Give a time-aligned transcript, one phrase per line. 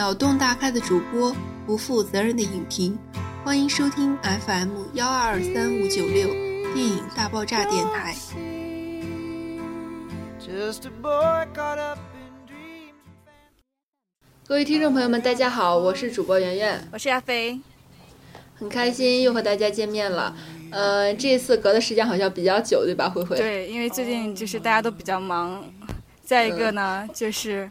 [0.00, 1.36] 脑洞大开的主播，
[1.66, 2.98] 不负责任的影评，
[3.44, 6.28] 欢迎收听 FM 幺二二三五九六
[6.72, 8.16] 电影大爆炸电台。
[14.46, 17.60] 各位听众朋友们，大家好，我是主播圆圆，我是亚飞，
[18.54, 20.34] 很开心又和大家见面了。
[20.70, 23.10] 呃，这次隔的时间好像比较久，对吧？
[23.10, 23.36] 慧慧。
[23.36, 25.62] 对，因为最近就是大家都比较忙，
[26.22, 27.70] 再一个呢，就是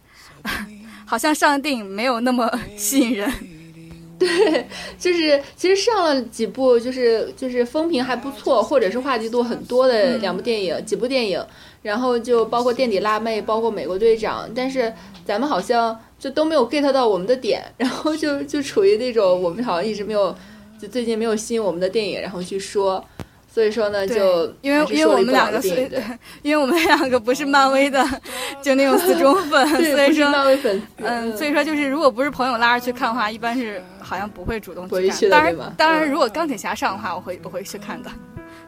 [1.10, 3.28] 好像上电影没有那么吸引人。
[4.20, 4.68] 对，
[5.00, 11.44] 就是其实上了几部，就是就是风评还不错，或者是话题度很多的两部电影，几部电影，
[11.82, 14.94] 然后就包括垫底辣妹，包括美国队长，但是
[15.26, 20.36] 咱们好像就都没有 get 到我们的点，然后就就处于那种我们好像一直没有。
[20.82, 23.04] 就最近没有吸引我们的电影，然后去说，
[23.52, 25.60] 所以说呢，就因为因为我们两个，
[26.44, 28.06] 因为我们两个不是漫威的，
[28.62, 35.30] 就那种死忠粉， 所以说漫威粉，嗯，所以说就是如果不是朋友拉着去看的话，一般是好像不会主动去看。
[35.30, 38.10] 当然，当然，如果钢铁侠上的话，我会我会去看的。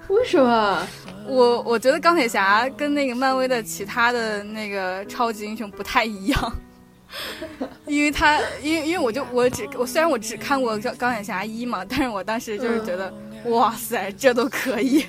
[0.07, 0.85] 为什么？
[1.27, 6.53] 我我觉得钢铁侠跟那个漫威的其他的那个超级英雄不太一样。
[7.85, 13.13] 因为他，因为因为我就我只我虽然我只看过《钢钢铁侠一》嘛，但是我当时就是觉得，
[13.45, 15.05] 哇塞，这都可以，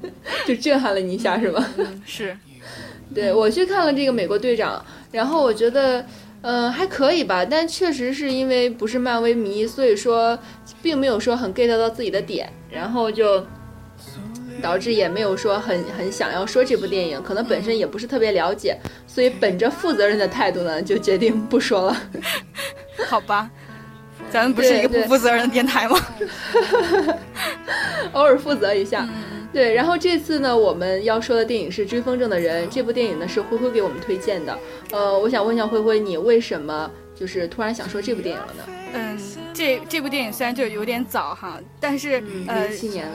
[0.46, 1.66] 就震撼了你一下，是吧？
[2.04, 2.36] 是，
[3.14, 6.04] 对我去看了这个美国队长，然后我觉得，
[6.42, 10.38] 嗯，还可以吧，但确实是因为不是漫威迷，所以说
[10.82, 13.44] 并没有说很 get 到自己的点，然后就。
[14.60, 18.78] 导致也没有说很很想要说这部电影，可能本身也不是特别了解，
[19.08, 21.96] 所以本着负责任的态度呢，就决定不说了。
[23.08, 23.50] 好吧，
[24.32, 25.98] 咱们不是一个不负责任的电台吗？
[28.12, 29.06] 偶尔负责一下。
[29.52, 34.58] 对，然后这次呢，我们要说的电影是《追风筝的人》，这部电影呢是灰灰给我们推荐的。
[34.92, 38.64] 呃，我想问一下灰灰，你为什么就是突然想说这部电影了呢？
[38.94, 39.18] 嗯，
[39.52, 43.12] 这这部电影虽然就有点早哈，但是呃，七年了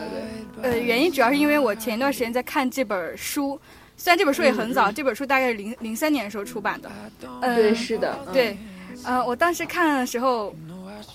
[0.61, 0.71] 对。
[0.71, 3.59] 呃，原因主要是因为我前一段时间在看这本书，
[3.95, 6.91] 虽然这本书也很早，这本书大概是零零三年的时候出版的。
[7.41, 8.55] 嗯，对，是的，对。
[9.03, 10.53] 呃，我当时看的时候，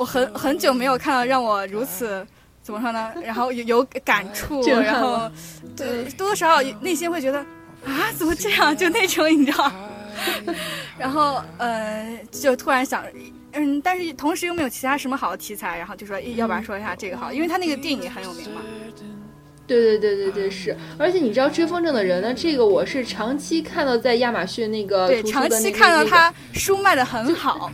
[0.02, 2.26] 我很很久没有看到让我如此
[2.60, 3.12] 怎么说呢？
[3.24, 5.30] 然后有有感触，然后
[5.76, 7.38] 对多多少少内心会觉得
[7.86, 8.76] 啊，怎么这样？
[8.76, 9.70] 就那种你知道。
[10.98, 13.04] 然后呃，就突然想。
[13.52, 18.60] 嗯，但是同时又没有其他什么好的题材，然后就说要不然说一下这个好，因为他那个电影很有名嘛。
[19.68, 27.70] 对对对对对是，而且你知道追风筝的人呢，这个我是长期看到在亚马逊那个对长期看到他书卖的很好。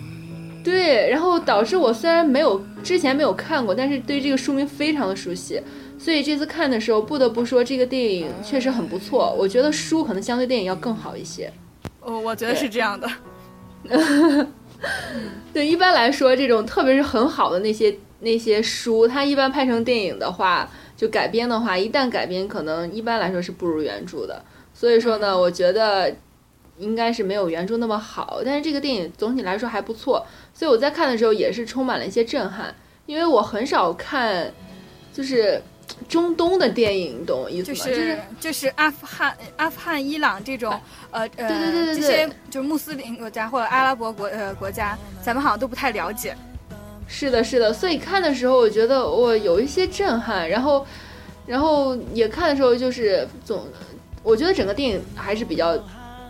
[0.64, 5.60] 对，然后导致我虽然没有之前没有看过，但是对这个书名非常的熟悉，
[5.98, 9.34] 所以这次看的时候不得不说这个电影确实很不错。
[9.38, 11.50] 我觉得书可能相对电影要更好一些。
[12.00, 13.08] 哦，我觉得是这样的。
[15.52, 24.42] 对，一般来说，这种特别是很好的那些那些书，它一般拍成电影的话，就改编的话，一旦改编，可能一般来说是不如原著的。
[24.72, 26.14] 所以说呢，我觉得
[26.78, 28.40] 应该是没有原著那么好。
[28.44, 30.24] 但是这个电影总体来说还不错，
[30.58, 32.74] 所以我在看的时候也是充满了一些震撼，
[33.06, 34.52] 因为我很少看，
[35.12, 35.62] 就是。
[36.06, 37.78] 中东的电影，你懂意思吗？
[37.86, 40.70] 就是就是阿富汗、阿富汗、伊朗这种，
[41.10, 46.36] 呃呃，对对对对这些就是穆斯林国家或者阿拉伯国呃国家，咱们好像都不太了解。
[47.08, 50.86] 是的，是的，所以看的时候，我觉得我有一些震撼，然后，
[51.46, 53.66] 然后也看的时候，就是总，
[54.22, 55.76] 我觉得整个电影还是比较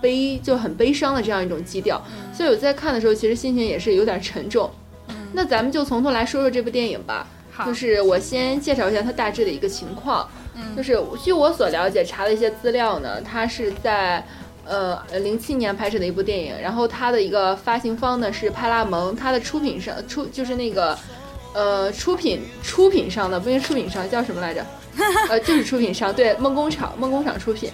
[0.01, 4.71] 悲，就很悲伤的这样一种基调，所以我在看的时候，其实心情也是有点沉重。
[5.33, 7.27] 那咱们就从头来说说这部电影吧。
[7.67, 10.29] 就是我先介绍一下它大致的一个情况，
[10.77, 14.25] 就是据我所了解查了一些资料呢，它是在
[14.65, 20.97] 呃零七年拍摄的一部电影，然后它的一个发行方呢是派拉蒙，它的出品商出就是那个
[21.53, 24.65] 呃出品出品商的，不是出品商叫什么来着？
[25.29, 27.73] 呃，就是出品商，对，梦工厂，梦工厂出品。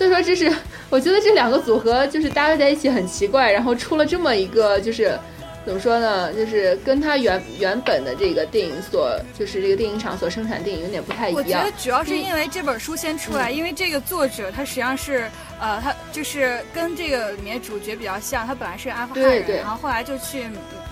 [0.00, 0.50] 所以说这是
[0.88, 5.18] 我觉得这两个组合就是搭配在一起很奇怪，然后出了这么一个就是。
[5.62, 6.32] 怎么说呢？
[6.32, 11.36] 就是跟他原原本的这个电影所，就是这个电影厂所生产电影有点不太一样。
[11.36, 15.30] 我觉得主要是因为这本书先出来，因为这个作者他实际上是，
[15.60, 20.44] 呃，他就是跟这个里面主角比较像，他本来是阿富汗人，然后后来就去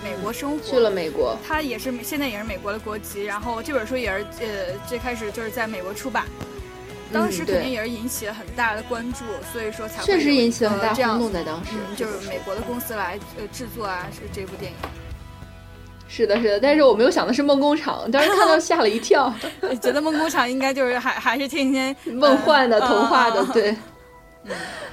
[0.03, 1.35] 美国生活，去了美国。
[1.45, 4.47] 他也是现在也是美国的国籍，然后这本书也是呃
[4.87, 6.25] 最开始就是在美国出版。
[7.11, 11.71] 当时肯定也是引起了很大的关注，所以说才确实引起了很大轰动在当时。
[11.95, 14.77] 就是美国的公司来呃制作啊，是这部电影。
[16.07, 19.33] 是的，是的，但是我没有想的是梦工厂，当时看到 吓了一跳，
[19.81, 23.75] 觉得梦工厂应该就是还还是天天 梦幻的、童话的，对。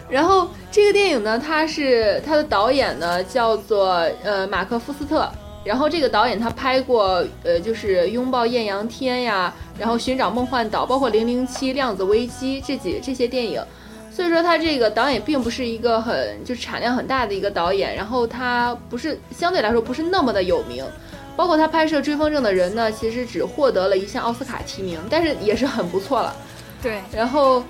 [0.09, 5.31] 然后这个电影呢，它是它的导演呢叫做呃马克·福斯特。
[5.67, 13.61] 然后这个导演他拍过呃就是拥抱艳阳天呀，然后寻找梦幻岛，包括零零七、量子危机这几这些电影。
[14.11, 20.85] 所以说他这个导演并不是一个很就是产量很大的一个导演，然后他不是相对来说不是那么的有名。
[21.37, 26.35] 包括他拍摄《追风筝的人》呢，其实只获得了一项奥斯卡提名，但是也是很不错了。
[26.83, 27.62] 对，然后。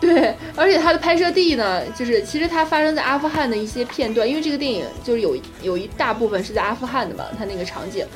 [0.02, 8.06] 对，而且它的拍摄地呢，就是其实它发生在阿富汗的一些片段，因为这个电影就是有有一大部分是在阿富汗的嘛，它那个场景，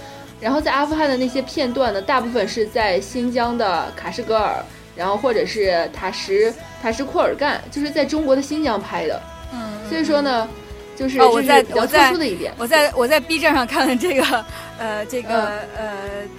[0.41, 4.65] 然后在阿富汗的那些片段呢，大部分是在新疆的卡什格尔，
[4.97, 6.51] 然后或者是塔什
[6.83, 9.23] 塔什库尔干，就是在中国的新疆拍的。
[9.53, 10.49] 嗯，所以说呢，
[10.97, 14.45] 就是我在比较特殊的一点，我在我在 B 站上看了这个，
[14.79, 15.93] 呃，这个呃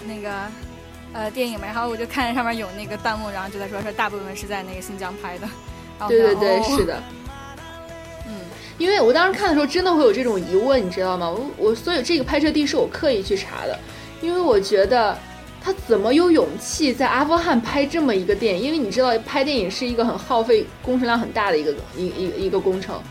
[0.08, 0.30] 那个。
[1.16, 5.48] 呃，电影嘛，然后我就看见上面有那个弹幕，然后就在说，说大部分是在那个新疆拍的。
[6.10, 7.02] 对对对，是的。
[8.28, 8.34] 嗯，
[8.78, 11.30] 因为我当时看的时候，真的会有这种疑问，你知道吗？
[11.30, 13.80] 我我所以这个拍摄地是我刻意去查的，
[14.22, 15.18] 因为我觉得
[15.62, 18.62] 他怎么有勇气在阿富汗拍这么一个电影？
[18.62, 23.02] 因为你知道，拍电影是一个很耗费工程量很大的一个一一一个工程。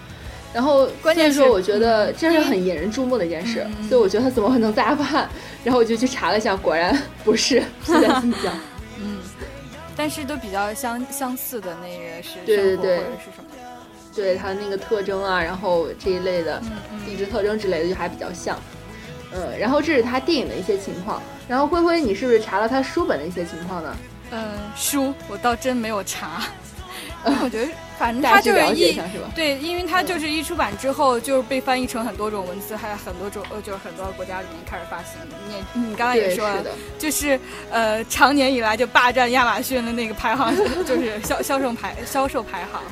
[0.55, 5.29] 然后关键说，我觉得这是很引人注目的一件事，所以我觉得他怎么可能在阿富汗？
[5.65, 8.57] 然后我就去查了一下，果然不是是在新疆。
[9.03, 9.19] 嗯，
[9.97, 13.51] 但是都比较相相似的那个是对对对，是什么？
[14.15, 16.63] 对它那个特征啊，然后这一类的
[17.05, 18.57] 地质特征之类的就还比较像。
[19.33, 21.21] 嗯，然后这是他电影的一些情况。
[21.49, 23.97] 然后灰灰，你是不是查了他书本的一些情况呢？
[24.31, 26.45] 嗯，书我倒真没有查。
[27.43, 28.99] 我觉得，反正它就是一
[29.35, 35.17] 对，因为它就是一出版之后，就是被翻译成很多种文字，还有很多种呃，就是很多国家里面开始发行。
[35.49, 36.65] 你你刚才也说了，
[36.99, 37.39] 就是
[37.71, 40.55] 呃，长年以来就霸占亚马逊的那个排行，
[40.85, 42.83] 就是销销售排销售排行。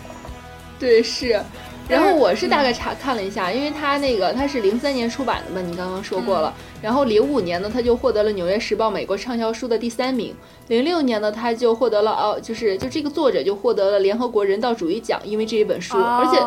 [0.79, 1.41] 对，是。
[1.89, 6.55] 然后我是大概查看了一下，因为他那个他是零三年出版的嘛，你刚刚说过了。
[6.81, 10.35] 然后零五年呢，他就获得了《纽约时报》美国畅销书的第三名。
[10.69, 15.99] 零六年呢，他就获得了哦，就是就这个作者就获得了联合国人道主义奖，因为这一本书。
[15.99, 16.41] 而且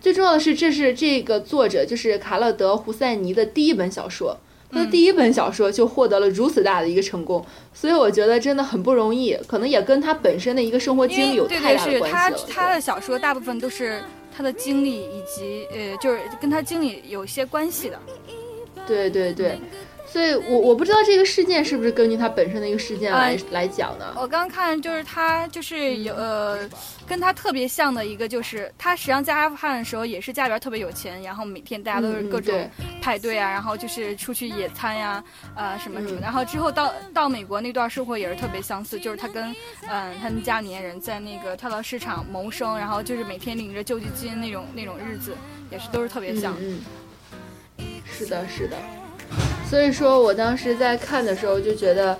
[0.00, 4.36] 最重要的是，这是这个作者就是卡勒德·胡塞尼的第一本小说，
[4.70, 12.30] 他的第一本小说就获得了如此大的一个成功，所以我觉得真的很不容易，可能也跟他本身的一个生活经历有太大的关系了。
[12.30, 14.00] 他他的小说大部分都是。
[14.34, 17.98] 他的经历以及呃，就是跟他经历有些关系的，
[18.86, 19.58] 对对对。
[20.12, 24.12] 所以，我我不知道这个事件是不是根据他本身的一个事件来来讲的。
[24.14, 26.68] 我刚看就是他就是有呃，
[27.06, 32.70] 跟他特别像的一个就是他实际上在阿富汗的时候也是家里边特别有钱，然后每天大家都是各种
[33.00, 35.24] 派对啊，然后就是出去野餐呀，
[35.56, 36.20] 呃什么什么。
[36.20, 39.44] 然后之后到到美国那段生活也是特别相似，就是他跟
[39.88, 45.34] 嗯他们家里面人在那个跳蚤市场谋生，然后就是每天领着救济金那种那种日子，
[45.70, 46.54] 也是都是特别像。
[46.60, 46.80] 嗯，
[48.04, 48.76] 是的，是的。
[49.72, 52.18] 所以说我当时在看的时候就觉得，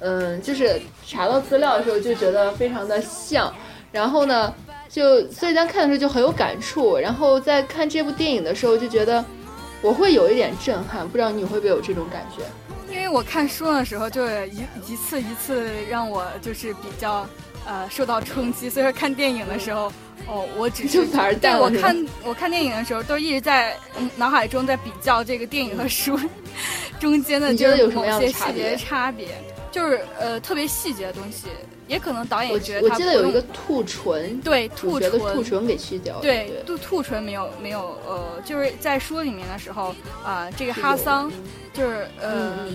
[0.00, 3.54] 嗯，就是查到资料的时候就觉得非常的像，
[3.92, 4.52] 然后呢，
[4.88, 9.24] 就所以当看的时候就很有感触，然后在看这部电影的时候就觉得
[9.80, 12.42] 我会有一点震撼，不知道你会不会有这种感觉？
[12.92, 17.24] 因为我看书的时候就一一次一次让我就是比较
[17.66, 19.92] 呃受到冲击， 所以说看电影的时候。
[20.26, 21.06] 哦，我只是
[21.40, 23.74] 对我看我看电影的时候，都一直在
[24.16, 26.18] 脑海中在比较这个电影和书
[27.00, 29.28] 中间的就是某些细节差别，
[29.72, 31.46] 就是呃特别细节的东西，
[31.86, 41.32] 也可能导演觉得我记得有一个兔唇，对兔唇兔唇给去掉，对兔兔唇没有没有呃就是在书里面的时候啊，这个哈桑
[41.72, 42.66] 就是呃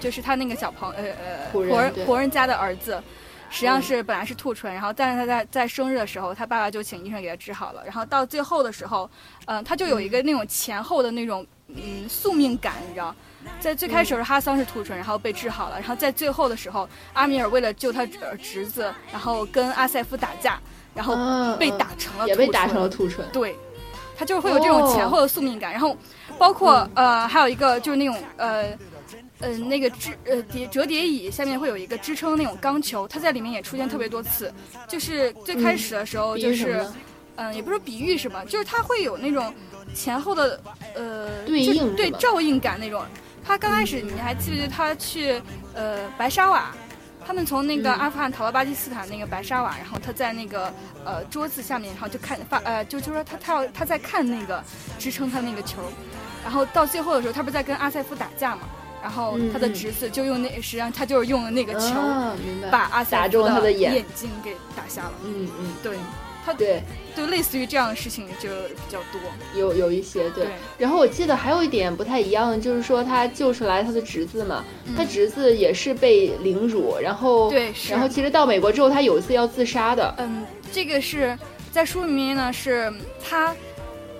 [0.00, 3.00] 就是他那个小朋呃呃活人活人家的儿子。
[3.50, 7.82] 实际上是本来是兔唇，然后但是他在在生日的时候，他爸爸就请医生给他治好了。
[7.84, 9.08] 然后到最后的时候，
[9.46, 13.14] 嗯，他就有一个那种前后的那种嗯宿命感，你知道，
[13.58, 18.06] 在最开始是哈桑是兔唇，然后被治好了，然后在最后的时候，阿米尔为了救他
[18.40, 20.60] 侄子，然后跟阿塞夫打架，
[20.94, 21.16] 然后
[21.56, 23.24] 被打成了也被打成了兔唇。
[23.32, 23.56] 对，
[24.16, 25.72] 他就是会有这种前后的宿命感。
[25.72, 25.96] 然后
[26.36, 28.76] 包括呃还有一个就是那种呃。
[29.40, 34.52] 嗯，那个支呃叠折叠椅下面会有一个支撑那种钢球，它在里面也出现特别多次。
[34.88, 36.84] 就是最开始的时候，就是，
[37.36, 39.54] 嗯，也不是比喻什么，就是它会有那种
[39.94, 40.60] 前后的
[40.94, 43.04] 呃对应对照应感那种。
[43.44, 45.40] 他刚开始你还记不记得他去
[45.72, 46.74] 呃白沙瓦，
[47.24, 50.70] 他们从那个阿富汗逃到巴基斯坦那个白沙瓦，然后他在那个
[51.04, 54.62] 呃桌子下面，然后就看发呃就就说他他要他在看那个
[54.98, 55.80] 支撑他那个球，
[56.42, 58.62] 然后到最后的时候，他不是在跟阿塞夫打架嘛？
[59.02, 61.94] 然后他的侄子就用那，实际上他就是用了那个球，
[62.70, 65.12] 把阿打中他的眼睛给打瞎了。
[65.24, 65.96] 嗯嗯，对。
[66.46, 66.82] 他对，
[67.14, 69.20] 就类似于这样的事情就比较多。
[69.54, 70.52] 有有一些对对。
[70.78, 74.64] 然后我记得还有一点不太一样的，就是说他救出来他的侄子嘛，
[74.96, 81.38] 他侄子也是被凌辱，然后嗯对然后其实到美国之后，他有一次要自杀的，嗯，这个是
[81.70, 82.90] 在书里面呢，是
[83.22, 83.54] 他，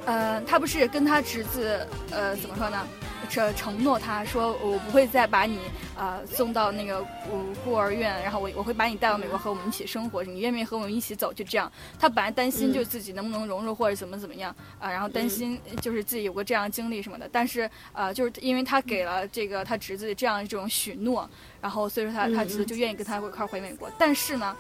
[0.05, 1.81] 呃，他不是跟他侄子，
[2.11, 2.87] 呃，怎么说呢？
[3.29, 5.59] 承承诺他说，我不会再把你
[5.97, 11.33] 呃送到那个孤孤儿院，然后我我会把你带到美国和我们一起生活，你愿不愿意和我们一起走？
[11.33, 11.71] 就这样。
[11.99, 17.29] 他本来担心嗯就自己能不能融入或者怎么怎么样啊、然后担心就是自己有过这样的经历什么的。
[17.31, 21.29] 但是呃，就是因为他给了这个他侄子这样一种许诺，
[21.61, 23.91] 然后所以说他他侄子就愿意跟他一块回美国。
[23.99, 24.57] 但是呢。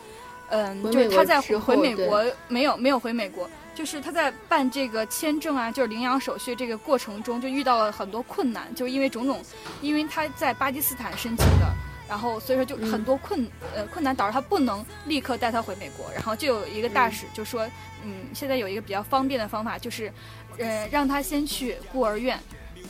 [0.50, 9.42] 嗯，就是他在之回美国没有没有回美国，就是他在办这个签证啊，就是领养手续这个过程中就遇到了很多困难，就因为种种，
[9.82, 11.66] 因为他在巴基斯坦申请的，
[12.08, 17.68] 然后所以说就很多困、呃困难导致他不能立刻带他回美国，然后就有一个大使就说，
[18.04, 20.12] 嗯，现在有一个比较方便的方法，就是，
[20.58, 22.38] 呃，让他先去孤儿院。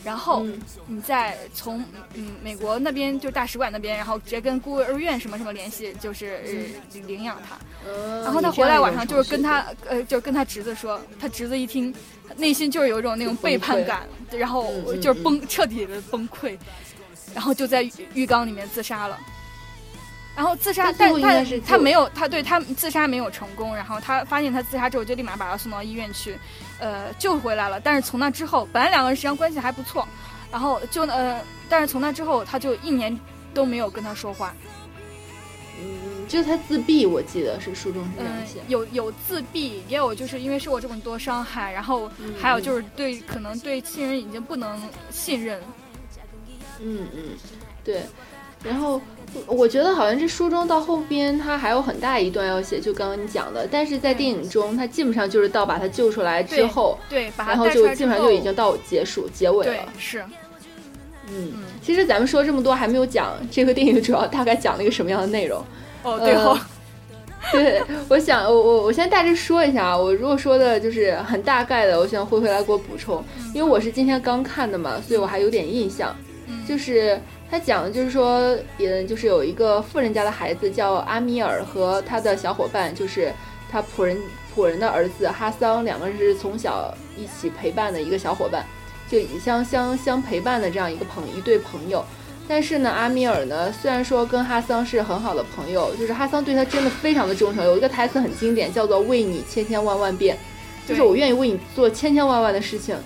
[0.08, 1.84] 然后嗯你再从
[2.14, 7.58] 嗯美国那边就大使馆那边，然后直接跟孤儿院什么什么联系，就是、呃、领养他。
[7.86, 11.94] 嗯然后他回来晚上就是跟他呃，就是跟他侄子说，他侄子一听，
[12.36, 16.56] 内心就是有一种那种背叛感，然后就是崩彻底的崩溃，
[17.34, 19.18] 然后就在浴浴缸里面自杀了。
[20.34, 21.20] 然后自杀，但是
[21.60, 23.74] 救他没有，他对他自杀没有成功。
[23.74, 26.38] 然后他发现他自杀之后，就立马把他送到医院去，
[26.78, 27.80] 呃，救回来了。
[27.80, 30.06] 但是从那之后，本来两个人实际上关系还不错，
[30.50, 33.18] 然后就呃，但是从那之后，他就一年
[33.52, 34.54] 都没有跟他说话。
[35.80, 44.80] 嗯，就是他自闭，我记得是书中是这样嗯写，，有有自闭，也有就是因为受过这么多伤害，然后还有就是对可能对亲人已经不能
[45.10, 45.60] 信任。
[46.80, 47.22] 嗯嗯，
[47.84, 48.02] 对。
[48.64, 49.00] 然后
[49.46, 59.74] 我我觉得好像这书中到后边他还有很大一段要写，就刚刚你讲的，但是在电影中他基本上就是到把他救出来之后，对，把他然后就基本上就已经到结束结尾了。
[59.98, 60.20] 是
[61.30, 65.62] 嗯，嗯其实咱们说这么多还没有讲这个电影主要大概讲了一个什么样的内容。
[66.02, 66.58] 哦对哦，
[67.52, 73.22] 对，我想我我我先大致说一下啊，我如果说的就是很大概的，我想灰灰来给我补充，
[73.54, 76.14] 因为我是今天刚看的嘛，所以我还有点印象。
[76.46, 83.32] 嗯就是他讲的就是说，也就是有一个富人家的孩子叫阿米尔和他的小伙伴，就是
[83.70, 84.18] 他仆人
[84.54, 88.64] 仆人的儿子哈桑，两个人是从小一起陪伴的一个小伙伴，
[89.10, 92.04] 就相相相陪伴的这样一个朋一对朋友。
[92.46, 97.64] 但是呢，阿米尔呢，虽然说跟哈桑是很好的朋友，就是哈桑对他真的非常的忠诚。
[97.64, 100.36] 有一个台词很经典，叫做“为你千千万万遍”，
[100.88, 102.96] 就是我愿意为你做千千万万的事情。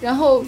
[0.00, 0.44] 然后，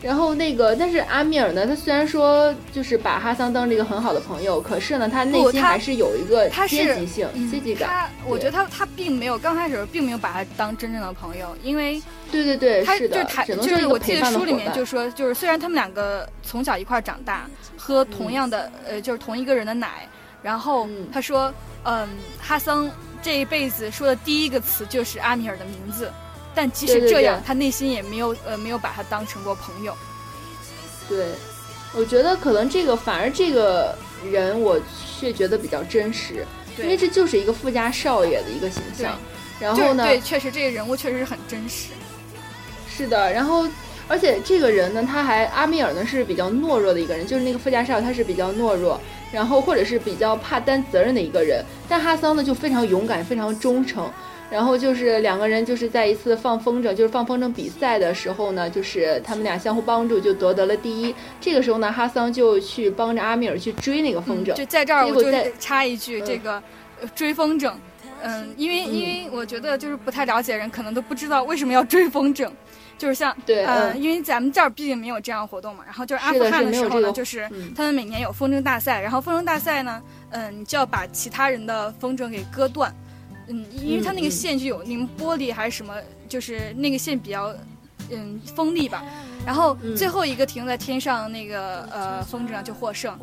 [0.00, 7.88] 然后那个，但是阿米尔呢，他虽然说就是把哈桑当成一个很好的朋友，可是呢，他内心还是有一个阶级性、嗯阶级感。
[7.88, 12.00] 他我觉得他他并没有刚开始并没有把他当真正的朋友，因为
[12.30, 20.08] 对对对，他就是的，台只能说一个就是我记得书里面就说，就是虽然他们两个从小一块长大，喝同样的、呃就是同一个人的奶，
[20.42, 21.08] 然后嗯。
[21.12, 21.52] 他说，
[21.82, 22.06] 嗯，
[22.38, 22.88] 哈桑
[23.20, 26.08] 这一辈子说的第一个词就是阿米尔的名字，
[26.58, 29.96] 但即使对对这样，对他内心也没有呃没有把他当成过朋友。
[31.08, 31.28] 对，
[31.94, 33.96] 我觉得可能这个反而这个
[34.28, 34.76] 人我
[35.20, 36.44] 却觉得比较真实，
[36.76, 39.16] 因为，这就是一个富家少爷的一个形象。
[39.60, 41.90] 然后呢，对，确实这个人物确实是很真实。
[42.90, 43.64] 是的，然后
[44.08, 49.00] 而且这个人呢，他还阿米尔呢是比较懦弱的一个人，就是那个富家少爷他是比较懦弱，
[49.30, 54.10] 然后或者是比较怕担责任的一个人，但哈桑呢就非常勇敢，非常忠诚。
[54.50, 61.14] 然后就是两个人就是在一次放风筝，就是放风筝比赛的时候呢，就是他们俩相互帮助，就夺得了第一。
[61.40, 64.54] 这个时候呢，哈桑就去帮着阿米尔去追那个风筝。
[64.54, 66.62] 就在这儿，我就插一句，嗯这个
[67.02, 67.72] 呃追风筝，
[68.22, 72.50] 嗯，因为因为我觉得就是不太了解的人可能都不知道为什么要追风筝，
[72.96, 74.02] 就是像对呃，嗯。
[74.02, 77.72] 因为咱们这儿毕竟没有这样的活动嘛，然后就是阿富汗的时候呢，就是嗯。
[77.76, 82.92] 他们每年有风筝大赛，然后风筝大赛呢，嗯，你就要把其他人的风筝给割断，
[83.48, 85.94] 嗯，因为它那个嗯嗯线就有那种玻璃还是什么，
[86.28, 87.54] 就是那个线比较
[88.10, 89.02] 嗯锋利吧，
[89.44, 89.96] 然后嗯。
[89.96, 93.18] 最后一个停在天上那个呃风筝就获胜，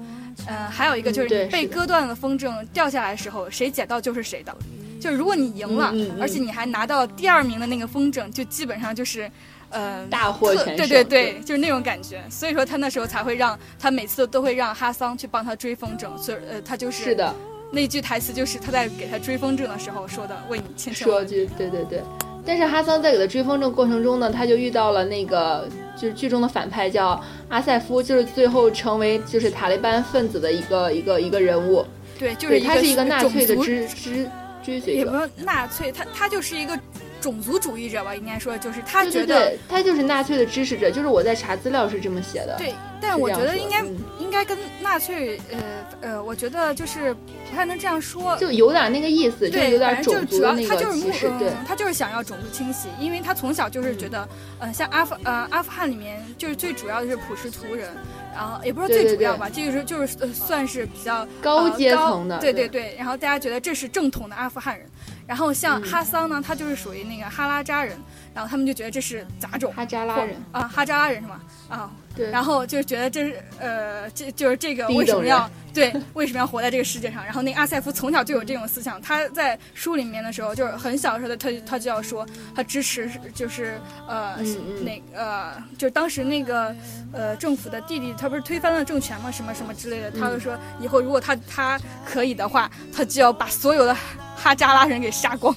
[0.48, 4.56] 呃，还有一个就是被割断的风筝掉下来的时候，谁捡到就是谁的。
[5.00, 6.22] 就是如果你赢了，嗯嗯嗯。
[6.22, 9.30] 而且你还拿到第二名的那个风筝，就基本上就是，
[9.70, 12.24] 呃，大获全胜对对，就是那种感觉。
[12.30, 17.36] 所以说他那时候才会让他每次都会让哈桑去帮他追风筝，所以呃，他就是是的，
[17.72, 22.02] 那句台词就是他在给他追风筝的时候说的，为你千千万说句对对对。
[22.46, 25.68] 但是哈桑在给他追风筝过程中呢，他就遇到了那个
[26.00, 27.20] 就是剧中的反派叫
[27.50, 31.84] 阿塞夫，就是最后成为就是塔利班分子的一个一个一个人物。
[32.20, 34.30] 对，就是，他是一个纳粹的种族支支
[34.64, 36.80] 追随者，也不是纳粹，他他就是一个
[37.26, 42.56] 种族主义者吧，应该说就是他觉得对，他就是纳粹的支持者，就是我在查资料是这么写的。
[42.56, 43.98] 对，但我觉得应该嗯。
[44.20, 45.60] 应该跟纳粹，呃
[46.02, 48.36] 呃，我觉得就是不太能这样说。
[48.38, 51.48] 就有点那个意思，就对，有点反正就是主要种族的那他就是目个歧视，对。
[51.48, 54.28] 嗯，他就是想要种族清洗，因为他从小就是觉得，
[54.60, 57.88] 呃，像阿富呃阿富汗里面就是最主要的是普什图人，
[58.34, 62.68] 然后也不是最主要吧，这个是就是呃算是比较高阶层的，对对。
[62.68, 64.86] 对，然后大家觉得这是正统的阿富汗人，
[65.28, 67.98] 然后像嗯哈桑呢，他就是属于那个哈拉扎人，
[68.34, 69.74] 然后他们就觉得这是杂种。
[69.74, 71.42] 哈扎拉人，啊，哈扎拉人是吗？
[71.68, 77.24] 啊，对，然后就觉得这是呃，这就是这个为什么要对为什么要活在这个世界上？
[77.24, 83.78] 然后那阿塞夫从小就有这种思想，他在书里面的时候就是很小的时候他他就要说他支持就是
[84.08, 86.74] 呃嗯嗯那呃就当时那个
[87.12, 89.30] 呃政府的弟弟他不是推翻了政权吗？
[89.30, 93.94] 什么什么之类的，他就说以后如果他他可以的话，他就要把所有的
[94.38, 95.54] 哈扎拉人给杀光。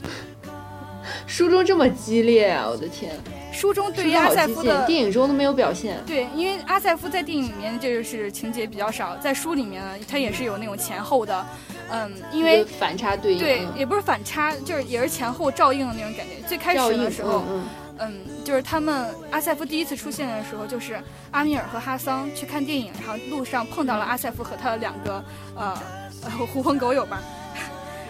[1.26, 2.66] 书中这么激烈啊！
[2.68, 3.16] 我的天，
[3.58, 6.00] 书中对于阿塞夫的电影中都没有表现。
[6.06, 11.44] 对，因为阿塞夫在电影里面就是情节比较少，在书里面呢，他也是有那种前后的，
[11.90, 16.34] 嗯，因为反差对应，对，嗯也不是反差，就是也是前后照应的那种感觉。
[16.46, 17.64] 最开始的时候，嗯
[17.98, 25.24] 嗯，就是他们阿塞夫第一次出现的时候，就是阿米尔和哈桑去看电影，然后路上碰到了阿塞夫和他的两个
[25.56, 25.76] 呃
[26.22, 27.20] 呃狐朋狗友吧，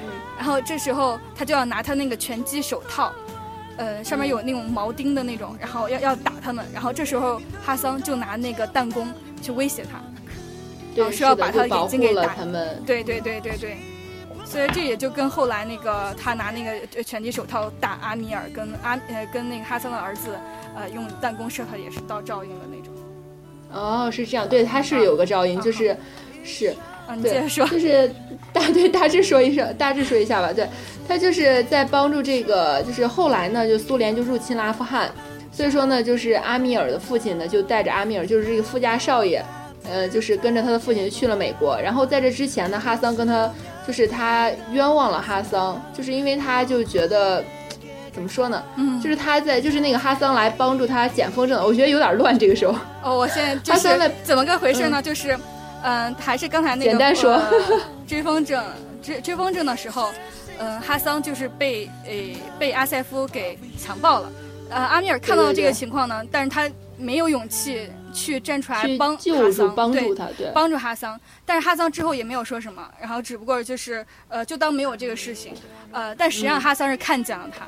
[0.03, 3.11] 嗯然后这时候他就要拿他那个拳击手套，
[3.79, 10.01] 呃，上面有那种铆钉的那种，然后要要打他们，然后这时候哈桑就拿那个弹弓去威胁他，
[10.95, 12.83] 对，哦是要把他的眼睛给打他们。
[12.85, 13.77] 对对对对对，
[14.45, 20.37] 所以这也就跟后来那个他拿那个呃拳击手套打阿米尔，跟阿呃跟那个哈桑的儿子，
[20.77, 22.93] 呃用弹弓射他也是到照应的那种。
[23.71, 25.97] 哦，是这样，对，他是有个照应，就是
[26.43, 26.75] 是。
[27.09, 27.67] 啊，你对接着说。
[27.67, 28.09] 就是
[28.53, 30.53] 大 对大致说一声，大致说一下吧。
[30.53, 30.69] 对
[31.09, 35.11] 他就是在帮助这个，就是后来呢，就苏联就入侵了阿富汗，
[35.51, 39.43] 所以说呢，就是阿米尔的父亲呢，就带着阿米尔，就是这个富家少爷，
[39.91, 41.81] 呃，就是跟着他的父亲去了美国。
[41.81, 43.51] 然后在这之前呢，哈桑跟他
[43.87, 47.43] 就是他冤枉了哈桑，就是因为他就觉得。
[48.11, 48.61] 怎么说呢？
[48.75, 52.37] 嗯，就是他在，就是那个哈桑来帮助他捡风筝，我觉得有点乱。
[52.37, 55.01] 这个时候，哦，我现在 就哈桑的怎么个回事呢？
[55.01, 55.39] 就是，
[55.83, 57.33] 嗯、还是刚才那个简单说。
[57.33, 58.63] 呃追风筝
[59.03, 60.11] 追追风筝的时候，
[60.59, 64.33] 嗯、哈桑就是被诶、被阿塞夫给强暴了。
[64.71, 75.53] 呃，阿米尔看到了这个对对对情况呢，但是他没有勇气去站出来帮、哈桑，对帮助他，对，帮助哈桑，但是哈桑之后也没有说什么，然后只不过就是呃，就当没有这个事情，
[75.93, 76.61] 呃，但实际上嗯。
[76.61, 77.67] 哈桑是看见了他，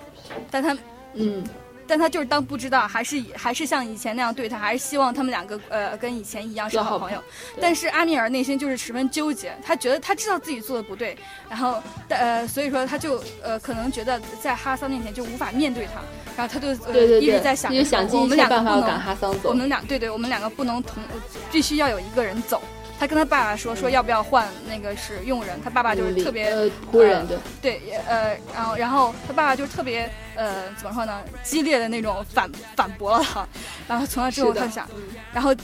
[0.50, 0.76] 但他
[1.14, 1.44] 嗯，
[1.90, 7.20] 但他就是当不知道，还是以还是像以前那样对他，还是希望他们两个呃跟以前一样是好好朋友。
[7.60, 16.00] 但是阿米尔内心就是十分纠结，他觉得他知道自己做的不对，然后呃所以说他就呃可能觉得在哈桑面前就无法面对他，
[16.36, 19.54] 然后他就呃对对对，一直在想想尽我们一切两个不能办法要赶哈桑走我。
[19.54, 21.02] 们两对对，我们两个不能同，
[21.50, 22.62] 必须要有一个人走。
[23.00, 27.26] 他跟他爸爸说说要不要换那个是佣人，他爸爸就是特别呃仆人
[27.62, 33.48] 对，对呃，然后然后他爸爸就是特别呃怎么说呢，激烈的那种反反驳了他，
[33.88, 34.86] 然后从那之后他想，
[35.32, 35.56] 然后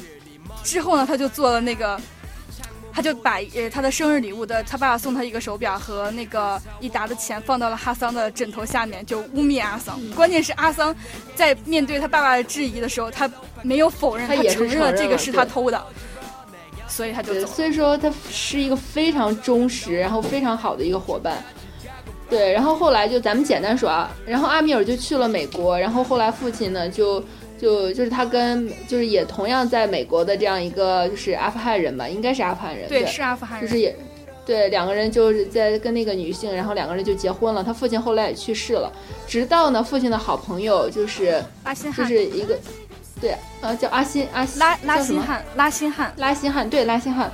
[0.65, 2.01] 之后呢他就做了那个。
[2.97, 9.99] 他就把呃他的生日礼物的他爸爸送他一个手表和那个一沓的钱放到了哈桑的枕头下面，就污蔑阿桑。
[10.01, 10.97] 嗯关键是阿桑
[11.35, 15.87] 在面对他爸爸的质疑的时候，他没有否认，他也承认了这个是他偷的，
[16.97, 17.53] 所以他就对，走了。
[17.53, 21.45] 所以说他是一个非常忠实，然后非常好的一个伙伴。
[22.31, 27.23] 对，然后后来就咱们简单说啊，然后阿米尔就去了美国，然后后来父亲呢就
[27.61, 33.69] 就就是他跟就是也同样在美国的这样一个就是阿富汗人吧，应该是阿富汗人，对，是阿富汗人。
[33.69, 33.95] 就是也
[34.45, 37.63] 对两个人就是在跟那个女性，然后两个人就结婚了。
[37.63, 38.91] 他父亲后来也去世了，
[39.27, 41.43] 直到呢父亲的好朋友就是
[41.97, 42.59] 就是一个
[43.21, 46.13] 对呃叫阿辛阿辛拉拉辛汉，拉辛汉。
[46.17, 47.31] 拉辛汉，对拉辛汉，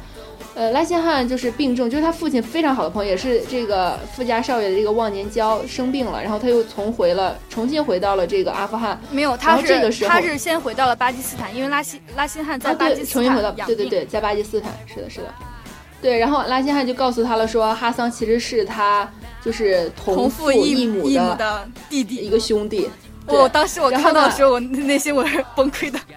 [0.55, 15.35] 呃，拉辛汉就是病重，就是他父亲非常好的朋友，也是这个富家少爷的这个忘年交生病了，然后他又重回了，重新回到了这个阿富汗，没有，他是他是先回到了巴基斯坦，因为拉辛拉辛汉在巴基斯重新回到坦，对对对，在巴基斯坦，是的，是的，
[16.01, 19.09] 对，然后拉辛汉就告诉他了说，哈桑其实是他
[19.45, 22.29] 就是同父异母的弟弟一。
[22.31, 25.99] 个兄弟，对我当时我看到的时候，我内心我是崩溃的。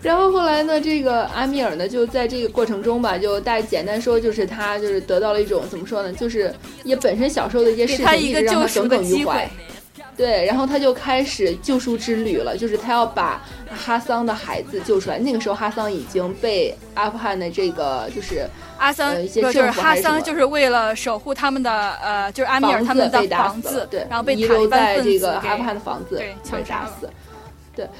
[0.00, 9.50] 然后后来呢，这个阿米尔呢，就在这个过程中吧，就大简单说，就是他就是得到了一种怎么说呢，就是也本身小时候的一些事情，他一个直让他耿耿于怀。
[10.18, 13.40] 对，然后他就开始救赎之旅了，就是他要把
[13.72, 15.16] 哈桑的孩子救出来。
[15.16, 18.44] 那个时候哈桑已经被阿富汗的这个就是
[18.78, 27.06] 阿桑，呃一些不就是哈桑，就是为了守护他们的呃，就是阿米尔他们的房子，对，然后被遗留塔利班在这分子给个阿富汗的房子被杀了打死。
[27.06, 27.10] 对，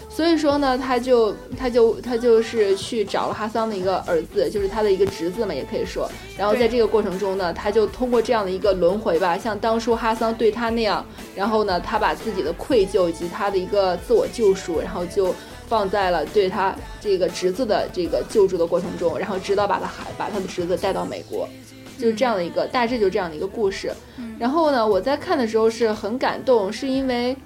[0.09, 6.11] 所以说呢，他就他就他就是去找了哈桑的一个儿子，就是他的一个侄子嘛，也可以说。
[6.39, 15.35] 然后在这个过程中呢，他就通过这样的一个轮回吧，像当初哈桑对他那样，然后呢，他把自己的愧疚以及他的一个自我救赎，然后就
[15.69, 21.49] 放在了对他这个侄子的这个救助的过程中，然后直到把他孩把他的侄子带到美国。
[21.99, 23.93] 就是这样的一个，大致就这样的一个故事。
[24.39, 27.37] 然后呢，我在看的时候是很感动，是因为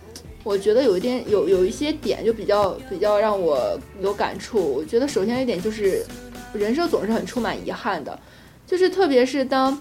[0.44, 4.74] 我觉得有一点有有一些点就比较比较让我有感触。
[4.74, 6.04] 我觉得首先一点就是，
[6.52, 8.18] 人生总是很充满遗憾的，
[8.66, 9.80] 就是特别是当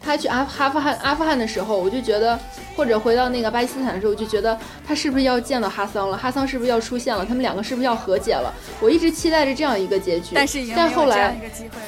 [0.00, 2.38] 他去阿阿富汗阿富汗的时候，我就觉得，
[2.76, 6.16] 或者回到那个巴基斯坦的时候，我就觉得他是不是要见到哈桑了？
[6.16, 7.24] 哈桑是不是要出现了？
[7.24, 8.52] 他们两个是不是要和解了？
[8.80, 11.80] 我一直期待着这样一个结局，但是但后来一个机会。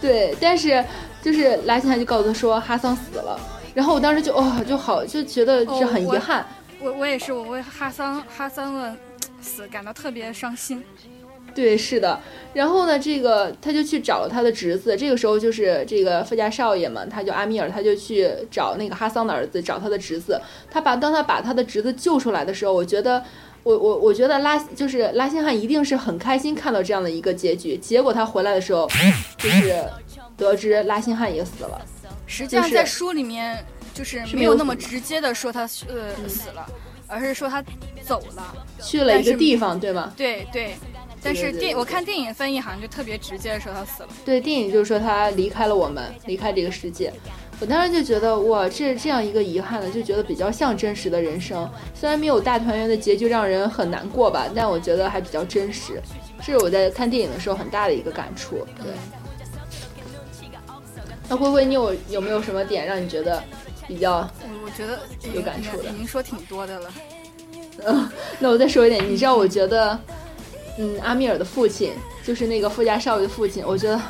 [0.00, 0.82] 对，但是
[1.22, 3.38] 就是拉辛他就告诉他说哈桑死了，
[3.74, 6.46] 然后我当时就哦就好就觉得哦是很遗我憾。
[6.80, 8.96] 我我也是，我为哈桑哈桑的
[9.40, 10.82] 死感到特别伤心。
[11.54, 12.20] 对，是的。
[12.52, 20.40] 然后呢，这个他就去找了他的侄子，这个时候就是这个富家少爷嘛，他叫阿米尔，他就去找那个哈桑的儿子，找他的侄子。
[20.70, 23.22] 他把当他把他的侄子救出来的时候，我觉得。
[23.62, 28.88] 我我我觉得拉就是拉辛汉一定是很开心看到这样的一个结局，结果他回来的时候，
[29.36, 29.84] 就是
[30.36, 31.84] 得知拉辛汉也死了。
[32.28, 36.66] 实际上在书里面就是是没有那么直接的说他呃死了，
[37.06, 37.62] 而是说他
[38.04, 38.54] 走了。
[38.80, 40.12] 去了一个地方，对吗？
[40.16, 40.76] 对对，
[41.22, 44.08] 但是电我看电影翻译好像就特别直接的说他死了。
[44.24, 47.12] 对，电影就是说他离开了我们，离开这个世界。
[47.58, 51.66] 我当时就觉得哇，这这样一个遗憾的，就觉得比较像真实的人生。
[51.94, 55.98] 虽然没有大团圆的结局让人很难过吧，但我觉得还比较真实。
[56.40, 58.66] 这是我在看电影的时候很大的一个感触。
[58.76, 58.92] 对。
[61.28, 63.42] 那灰灰，你有有没有什么点让你觉得
[63.86, 64.28] 比较？
[64.42, 65.00] 我我觉得
[65.34, 66.92] 有感触的已经说挺多的了。
[67.84, 68.08] 嗯，
[68.40, 69.98] 那我再说一点，你知道，我觉得，
[70.78, 71.92] 嗯，阿米尔的父亲
[72.24, 74.00] 就是那个富家少爷的父亲，我觉得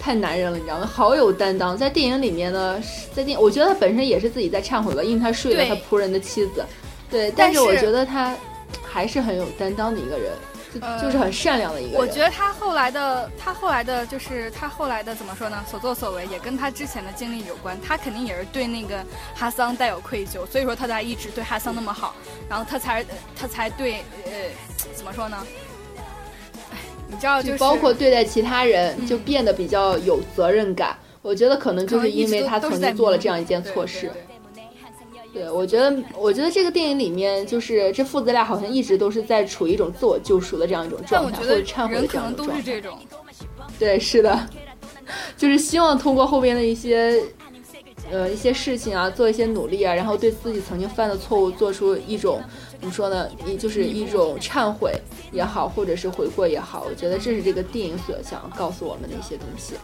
[0.00, 0.86] 太男人了，你知道吗？
[0.86, 1.76] 好有担当。
[1.76, 2.82] 在电影里面呢，
[3.14, 6.64] 在电，我觉得他本身也是自己在忏悔吧，因为他睡了他仆人的妻子。
[7.08, 8.34] 对，但但是是我觉得他
[8.84, 12.00] 还是很有担当的一个人，就、呃就是很善良的一个人。
[12.00, 15.64] 我觉得他后来的，他后来的，就是他后来的怎么说呢？
[15.68, 17.78] 所作所为也跟他之前的经历有关。
[17.80, 22.14] 他肯定也是对那个哈桑带有愧疚，所以说他才一直对哈桑那么好，
[22.48, 23.04] 然后他才
[23.38, 24.32] 他才对呃
[24.94, 25.36] 怎么说呢？
[26.72, 30.96] 哎，你知道就是包括对待其他人，嗯就变得比较有责任感。
[31.22, 34.02] 我觉得可能就是因为他曾经做了这样一件错事。
[34.02, 34.25] 对对对
[35.36, 42.54] 对，我觉得，我觉得这个电影里面，就是这父子俩好像一直都是在处于一种自我救赎的这样一种状态，或者忏悔的这样一种状态。
[42.54, 42.98] 都是这种，
[43.78, 44.48] 对，是的，
[45.36, 47.22] 就是希望通过后边的一些，
[48.10, 52.40] 呃，一些事情啊，做一些努力啊，然后对自己曾经犯的错误做出一种
[52.80, 53.28] 怎么说呢？
[53.46, 54.94] 也就是一种忏悔
[55.32, 59.74] 也好，或者是悔过也好，我觉得这是这个电影所想告诉我们的一些东西。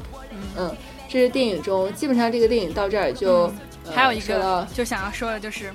[0.56, 0.74] 嗯，
[1.10, 3.54] 这是电影中，基本上这个电影到这儿就、呃
[3.94, 5.72] 还有一个就想要说的就是，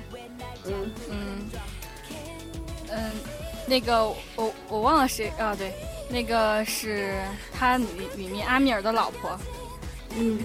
[0.64, 1.50] 嗯嗯
[2.90, 3.10] 嗯，
[3.66, 5.54] 那个我我忘了谁啊？
[5.54, 5.72] 对，
[6.08, 7.20] 那个是
[7.52, 9.38] 他里里面阿米尔的老婆。
[10.16, 10.38] 嗯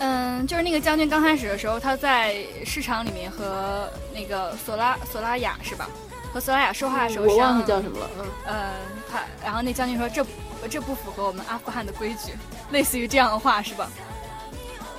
[0.00, 5.88] 嗯，就是那个将军刚开始的时候，他在市场里面和那个索拉索拉雅是吧？
[6.32, 8.24] 和索拉雅说话的时候，我忘实际上记叫什么了，嗯。
[8.46, 8.74] 呃，
[9.10, 12.32] 他然后那将军说这不这不符合我们阿富汗的规矩，
[12.70, 13.90] 类似于这样的话是吧？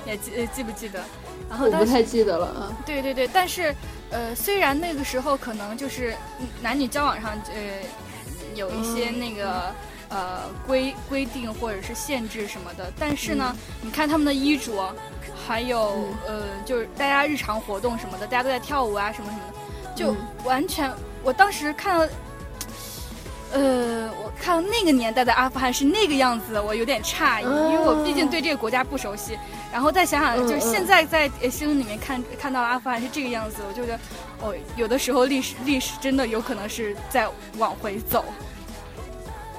[0.06, 1.02] 也记呃记不记得？
[1.50, 2.72] 然后当时我不太记得了啊。
[2.86, 3.74] 对对对，但是
[4.10, 7.60] 呃，虽然那个时候可能就是嗯男女交往上呃
[8.54, 9.74] 有一些那个、
[10.08, 14.94] 呃规规定或者是限制什么的，但是呢，你看他们的衣着，
[15.46, 20.90] 还有、呃就是大家日常活动什么的，大家都在跳舞啊什么什么的，就嗯完全、
[21.22, 22.14] 我当时看到。
[23.52, 29.36] 呃，我看到那个年代的阿富汗是那个样子，我有点诧异，因为我毕竟对这个国家不熟悉。
[29.72, 34.00] 然后再想想，嗯就是现嗯在在呃新闻里面看看到阿富汗是这个样子，我就觉得，
[34.42, 37.28] 哦，有的时候历史历史真的有可能是在
[37.58, 38.24] 往回走。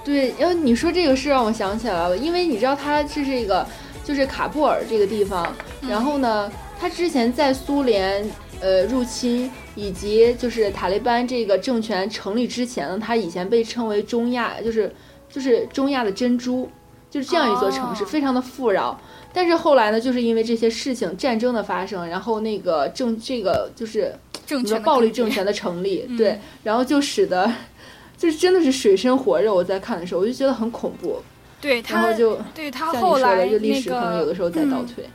[0.04, 3.66] 对，然后你说这个事让我想起来了，因为你知道它是这个，
[4.04, 5.54] 就是卡布尔这个地方，
[5.88, 8.28] 然后呢，它之前在苏联
[8.60, 14.94] 呃入侵以及就是塔利班这个政权成立之前呢，它以前被称为中亚，就是
[15.30, 16.68] 就是中亚的珍珠，
[17.10, 19.00] 就是这样一座城市，哦非常的富饶。
[19.34, 24.14] 但是后来呢，就是因为这些事情战争的发生，然后那个政这个就是
[24.46, 27.52] 政权暴力政权的成立，对，然后就使得
[28.18, 29.54] 就是真的是水深火热。
[29.54, 31.22] 我在看的时候，我就觉得很恐怖。
[31.60, 35.10] 对，然后就对他后来就历史可能有的时候在倒退。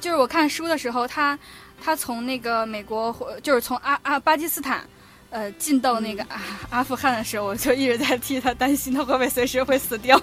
[0.00, 1.38] 就是我看书的时候，他
[1.82, 4.82] 他从那个美国，就是从阿阿巴基斯坦。
[5.30, 10.20] 呃，进到那个阿阿富汗的时候，我就一直在替他担心，他会不会随时会死掉。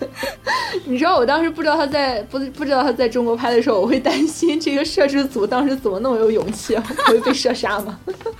[0.84, 7.98] 你知道，我当时不知道他在不不知道他在中国拍的时候，我会担心这个摄制组当时怎么那么有勇气，会被射杀吗？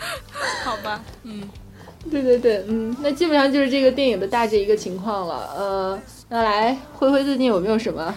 [0.62, 1.48] 好吧，嗯，
[2.10, 5.54] 对对对，嗯，那基本上就是这个电影的大致一个情况了。
[5.56, 8.14] 呃，那来灰灰最近有没有什么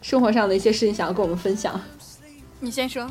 [0.00, 1.80] 生活上的一些事情想要跟我们分享？
[2.60, 3.06] 你先说。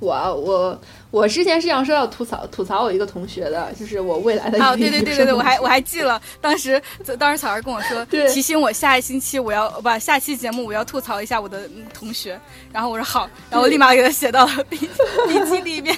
[0.00, 0.80] 我我。
[1.14, 6.82] 我之前是想说要吐槽吐槽我一个同学的，就是我未来的哦，对对对对对，我还我还记了，当时
[7.16, 12.36] 当时草儿跟我说，提醒我下一星期我要不下期节目我要吐槽一下我的同学，
[12.72, 15.96] 然后我说好，然后我立马给他写到了笔笔记里面。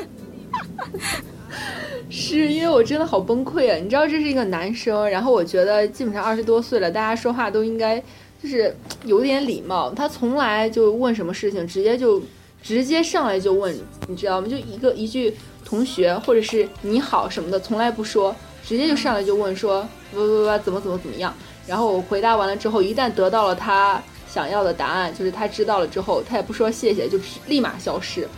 [2.10, 3.76] 是因为我真的好崩溃啊！
[3.76, 7.98] 你知道这是一个男生，然后我觉得基本上二十多岁了，大家说话都应该
[8.42, 8.76] 就是
[9.06, 12.20] 有点礼貌，他从来就问什么事情直接就。
[12.62, 14.48] 直接上来就问，你知道吗？
[14.48, 21.32] 就一个一句同学或者是你好什么的，从来不说，直接就上来就问说，不不不，怎么怎么怎么样？
[21.66, 28.28] 然后我回答完了之后，一旦得到了他想要的答案，就是他知道了之后，他也不说谢谢，就立马消失。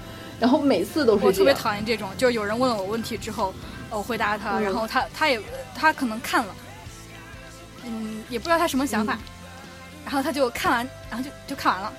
[0.40, 1.24] 然后每次都是。
[1.24, 3.52] 我特别讨厌这种，就是有人问了我问题之后，
[3.90, 5.40] 我回答他，然后他他也
[5.74, 6.54] 他可能看了，
[7.84, 9.18] 嗯，也不知道他什么想法，
[10.04, 11.92] 然后他就看完，然后就就看完了。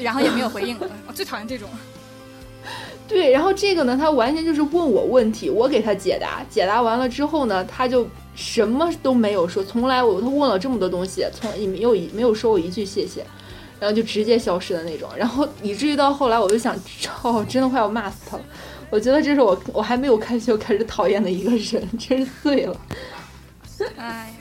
[0.00, 0.76] 然后也没有回应，
[1.06, 1.68] 我最讨厌这种。
[3.08, 13.26] 对，然后这个呢，他完全就是问我问题，我给他解答，解答完了之后呢，他就什么都没有说，从来我他问了这么多东西，从也没有没有说我一句谢谢，
[13.80, 16.74] 然后就直接消失的那种，然后以至于到后来我就想，
[17.22, 18.44] 哦，真的快要骂死他了。
[18.88, 22.80] 我觉得这是我我还没有开学就开始讨厌的一个人，真是醉了。
[23.96, 24.32] 哎，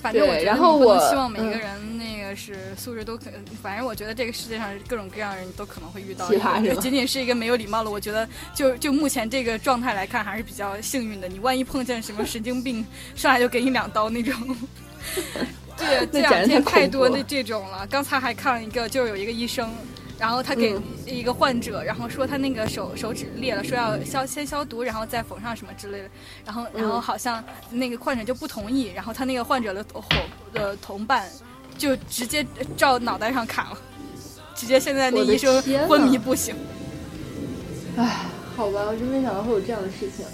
[0.00, 1.86] 反正我然后我希望每一个人。
[2.34, 3.24] 是素质都可，
[3.62, 6.28] 反正我觉得这个世界上各种各样的人都可能会遇到。
[6.80, 11.28] 仅仅是一个没有礼貌的，我觉得就就目前这个状态来看还是比较幸运的。
[11.28, 12.84] 你万一碰见什么神经病，
[13.14, 14.34] 上来就给你两刀那种。
[15.76, 17.86] 对， 这两天太多的这种了。
[17.86, 19.70] 刚才还看了一个，就是有一个医生。
[20.18, 26.08] 然后他给一个患者，然后说他那个手手指裂了，说要消先消毒，然后再缝上什么之类的。
[26.42, 30.02] 然后然后好像那个患者就不同意，然后他那个患者的伙
[30.54, 31.28] 的同伴。
[31.76, 32.44] 就直接
[32.76, 33.76] 照脑袋上砍了，
[34.54, 36.54] 直接现在那医生昏迷不醒。
[37.96, 38.22] 唉，
[38.56, 40.24] 好吧，我真没想到会有这样的事情。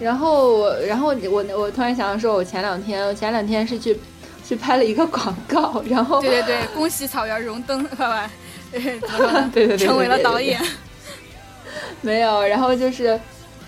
[0.00, 3.98] 然后，然后我我突然想到，说我前两天，前两天是去
[4.46, 8.30] 去拍了一个广告，然后对对对，恭喜草原荣登， 拜拜，
[8.72, 10.60] 对对对，成为了导演。
[12.00, 13.18] 没有，然后就是。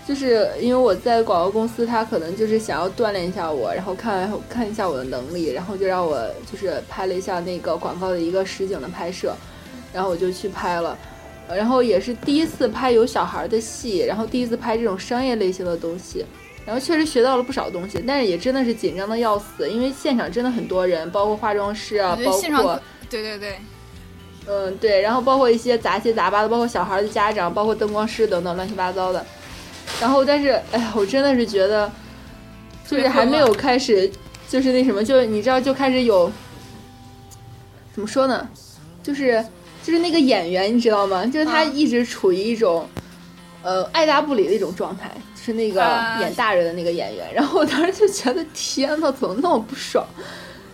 [0.05, 6.19] 就是因为我在广告公司，他可能就是想要锻炼一下我，然后看看一下我的能力，然后就让我
[6.51, 9.33] 就是拍了一下那个广告的一个实景的拍摄，
[9.93, 10.97] 然后我就去拍了，
[11.47, 16.25] 然后也是第一次拍有小孩的戏，然后第一次拍这种商业类型的东西，
[16.65, 23.57] 然后确实学到了不少东西，但是也真的是紧张的要死，因为现场真的很多人，包括化妆师啊，包括对对对，
[24.47, 29.25] 嗯对，然后包括一些杂七杂八的，包括小孩的家长，包括灯光师等等乱七八糟的。
[30.01, 31.91] 然后，但是，哎呀，我真的是觉得，
[32.87, 34.11] 就是还没有开始，
[34.49, 36.31] 就是那什么，就你知道，就开始有，
[37.93, 38.47] 怎么说呢？
[39.01, 39.43] 就是，
[39.83, 41.25] 就是那个演员，你知道吗？
[41.25, 42.87] 就是他一直处于一种，
[43.61, 45.81] 呃，爱答不理的一种状态，就是那个
[46.19, 47.33] 演大人的那个演员。
[47.33, 50.05] 然后我当时就觉得，天呐，怎么那么不爽？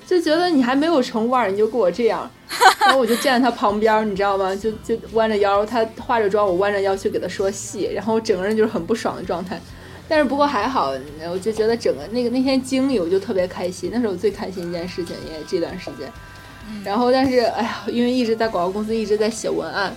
[0.10, 2.28] 就觉得你还没有成腕儿，你就给我这样，
[2.82, 4.56] 然后我就站在他旁边，你知道吗？
[4.56, 9.62] 就就弯着腰，他化着妆，我弯着腰去给他说戏，然后我整个人就是很不爽的状态。
[10.08, 10.92] 但是不过还好，
[11.32, 16.12] 我就觉得整个那个那天经历，我就特别开心，那是我最开心一件事情，因为这段时间。
[16.84, 19.96] 然后但是哎呀，因为一直在广告公司一直在写文案，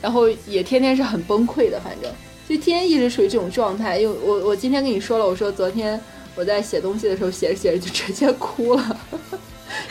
[0.00, 2.08] 然后也天天是很崩溃的，反正
[2.48, 3.98] 就天天一直处于这种状态。
[3.98, 6.00] 因为我我今天跟你说了，我说昨天
[6.36, 8.96] 我在写东西的时候写着写着就直接哭了。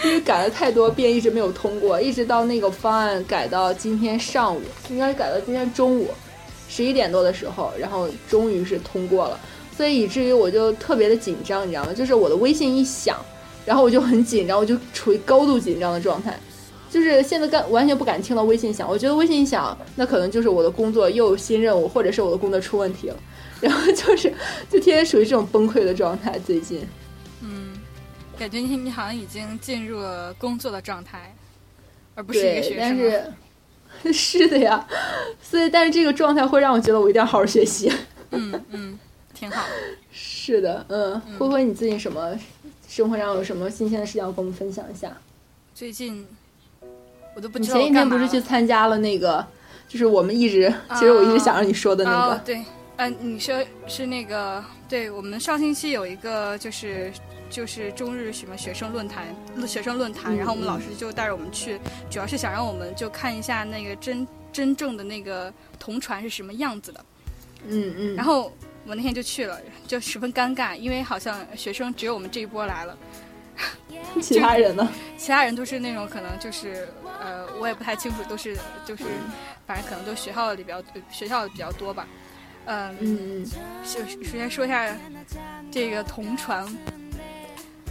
[0.04, 6.08] 因为改了太多遍，一直没有通过，一直到那个方案改到今天上午，应该改到今天中午
[6.70, 9.40] 十一点多的时候，然后终于是通过了。
[9.76, 11.94] 所以以至于我就特别的紧张，你知道吗？
[11.94, 13.18] 就是我的微信一响，
[13.66, 16.36] 然后我就很紧张，我就处于高度紧张的状态，
[16.90, 18.90] 就是现在干完全不敢听到微信响。
[18.90, 23.16] 我觉得微信一响，那可能就是我的工作又有新任务，或者是我的工作出问题了。
[23.62, 24.32] 然后就是
[24.70, 26.82] 就天天属于这种崩溃的状态，最近。
[28.38, 31.34] 感觉你你好像已经进入了工作的状态，
[32.16, 32.80] 而不是一个学生。
[32.80, 34.88] 但是， 是的呀，
[35.42, 37.92] 所以但是这个状态会让我觉得我一定要好好学习。
[38.32, 39.00] 嗯嗯，
[39.34, 39.66] 挺好。
[40.12, 42.38] 是的，嗯，灰灰，你最近什么
[42.88, 45.12] 生活上有什么新鲜的事情要跟我们分享一下？
[45.74, 46.26] 最近
[47.36, 49.46] 我都不你知道你前几天不是去参加了那个，
[49.88, 52.64] 就是我们一直，其实我一直想让你说的那个，哦，对，
[52.98, 53.56] 嗯、你说
[53.88, 57.12] 是那个，对我们上星期有一个就是
[57.50, 59.26] 就是中日什么学生论坛，
[59.68, 61.80] 学生论坛，嗯然后我们嗯老师就带着我们去，
[62.10, 67.06] 主要是想让我们就看一下那个真真正的那个同传是什么样子的。
[67.68, 68.52] 嗯嗯，然后
[68.86, 72.98] 我那天就去了，就十分尴尬，因为好像学生只有我们这一波来了，
[74.22, 74.88] 其他人呢？
[75.18, 76.88] 其他人都是那种可能就是
[77.20, 78.56] 呃，我也不太清楚，都是
[78.86, 79.04] 就是
[79.66, 80.82] 反正可能都学校里比较
[81.12, 82.08] 学校比较多吧。
[82.66, 83.46] 嗯，嗯嗯
[83.84, 84.96] 首首先说一下
[85.72, 86.66] 这个同传，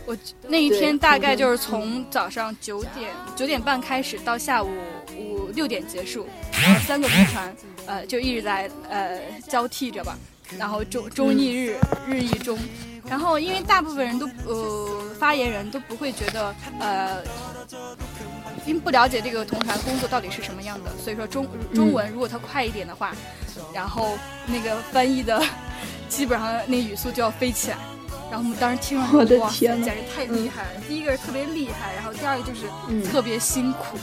[0.06, 0.16] 我
[0.48, 4.70] 那一天大概就是从早上九点九点半开始到下午
[5.18, 10.16] 五六点结束，然后三个同传，呃，就一直在呃交替着吧，
[10.58, 12.58] 然后中中一日，日一中，
[13.08, 17.22] 然后因为大部分人都呃发言人都不会觉得呃。
[18.64, 23.14] 因为不了解这个同传工作到底是什么样的，所以说中中文如果它快一点的话，
[23.72, 25.40] 然后那个翻译的
[26.08, 27.76] 基本上那语速就要飞起来。
[28.30, 30.80] 然后我们当时听了， 我的天简直太厉害了！
[30.88, 33.96] 第一个是特别厉害，然后第二个就是嗯特别辛苦。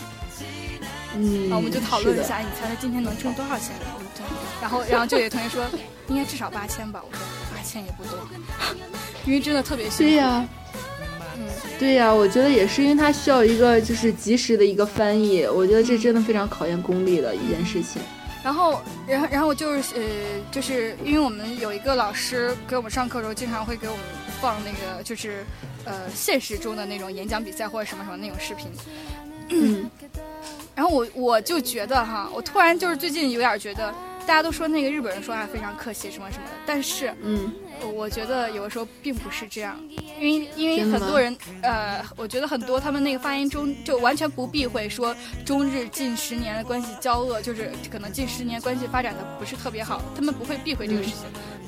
[1.15, 3.75] 嗯，然后我们就讨论一下，你猜他今天能挣多少钱？
[3.99, 4.23] 嗯对。
[4.61, 5.63] 然后然后就有同学说，
[6.07, 7.01] 应该至少八千吧。
[7.03, 7.21] 我说
[7.53, 8.17] 八千也不多，
[9.27, 10.03] 因为真的特别辛苦。
[10.03, 10.47] 对呀、
[11.37, 11.45] 嗯，
[11.77, 18.01] 对呀、我觉得也是，因为它需要一个就是及时的一个翻译，我觉得这真的非常考验功力的一件事情。
[18.43, 20.01] 然后，然后，然后就是呃，
[20.51, 24.03] 就是因为我们有一个老师给我们上课的时候，经常会给我们
[24.41, 25.45] 放那个就是
[25.85, 28.67] 呃现实中的那种演讲比赛或者什么什么那种视频。
[29.49, 29.89] 嗯
[30.75, 37.53] 然后我我就觉得哈，我突然就是最近有点觉得，大家都说那个日本人说话非常客气什么什么的，但是嗯
[37.85, 39.79] 我觉得有的时候并不是这样，
[40.19, 45.15] 因为因为很多人呃，我觉得很多他们那个发言中就完全不避讳说
[45.45, 51.19] 中日近十年的关系交恶，就是可能近十年关系发展的不是特别好，他们不会避讳这个事情，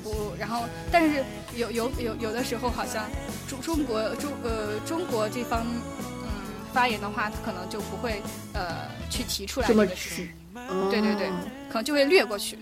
[0.02, 1.24] 不，然后但是
[1.54, 3.04] 有有有有的时候好像
[3.48, 6.28] 中中国中呃中国这方嗯
[6.72, 10.28] 发言的话，他可能就不会呃去提出来这个事情，
[10.68, 11.28] 哦对对对，
[11.68, 12.58] 可能就会略过去。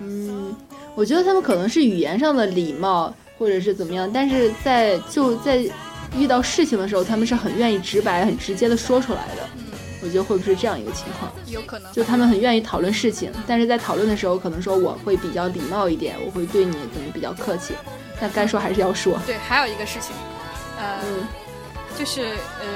[0.00, 0.54] 嗯，
[0.94, 5.64] 我觉得他们可能是语言上的礼貌，或者是怎么样，但是在就在
[6.16, 9.48] 遇到事情的时候，他们是很愿意直白、很直接的说出来的。
[9.56, 9.64] 嗯，
[10.02, 11.30] 我觉得会不会是这样一个情况？
[11.46, 11.92] 有可能。
[11.92, 17.74] 就他们很愿意讨论事情，但是在讨论的时候，可能说我会比较礼貌一点，我会对你怎么比较客气，
[18.20, 19.18] 但该说还是要说。
[19.26, 20.14] 对，还有一个事情，
[20.78, 21.26] 呃，嗯
[21.98, 22.66] 就是呃，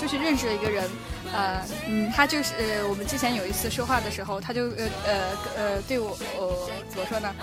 [0.00, 0.84] 就是认识了一个人，
[1.32, 5.20] 呃，嗯他就是呃，我们之前有一次说话的时候，他就呃呃
[5.56, 6.56] 呃对我呃
[6.88, 7.34] 怎么说呢，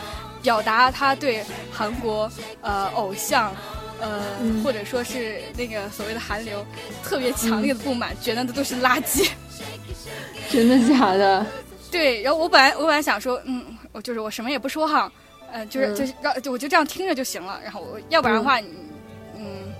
[0.41, 2.29] 表达他对韩国
[2.61, 3.53] 呃偶像。
[3.97, 6.65] 呃，嗯或者说是那个所谓的韩流，
[7.01, 9.29] 特别强烈的不满，觉得那都是垃圾。
[10.51, 11.45] 真的假的？
[11.89, 15.09] 对，然后我本来我本来想说，嗯，我就是我什么也不说哈，
[15.49, 17.57] 呃，就是、嗯就是让我就这样听着就行了。
[17.63, 18.67] 然后我要不然的话，你
[19.37, 19.73] 嗯，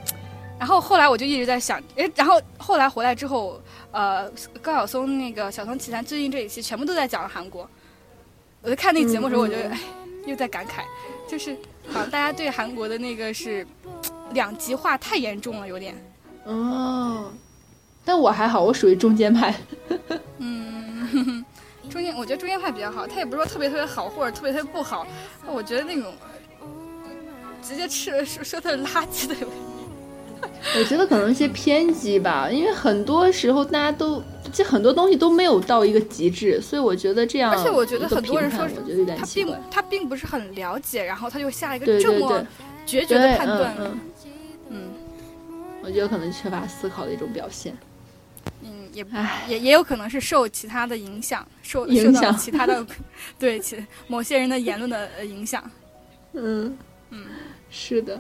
[0.58, 3.62] 然后后来我就一直在想，哎，然后后来回来之后，
[3.96, 4.30] 呃，
[4.62, 7.66] 高晓松那个《小松奇谈》最近这一期全部都在讲韩国，
[8.62, 9.80] 我在看那个节目的时候，我就哎
[10.26, 10.84] 又在感慨，
[11.32, 11.56] 就是
[11.88, 13.66] 好像大家对韩国的那个是
[14.34, 15.96] 两极化太严重了，有点。
[16.44, 17.32] 哦，
[18.04, 19.56] 但我还好，我属于中间派。
[20.40, 21.46] 嗯，
[21.90, 25.08] 中间我觉得中间派比较好，他也不是说特别特别好或者特别特别不好，
[25.48, 26.14] 我觉得那种
[27.64, 29.36] 直接吃了说说他是垃圾的，
[30.78, 34.22] 我觉得可能一些偏激吧，因为很多时候大家都
[34.52, 37.52] 这很多东西都没有到一个极致，所以我觉得这样。
[37.52, 39.62] 而且我觉得很多人说我觉得有点他并奇怪。
[39.72, 42.46] 他并不是很了解，然后他就下一个这么
[42.86, 44.00] 决绝的对，判断，嗯嗯，
[44.70, 44.80] 嗯
[45.84, 47.78] 我觉得可能缺乏思考的一种表现。
[48.62, 49.06] 嗯，也，
[49.48, 52.86] 也也有可能是受其他的影响，受影受到响其他的
[53.40, 55.64] 对其某些人的言论的呃影响，
[56.34, 56.78] 嗯
[57.12, 57.26] 嗯，
[57.70, 58.20] 是的。